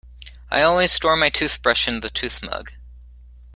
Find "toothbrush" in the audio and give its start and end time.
1.29-1.87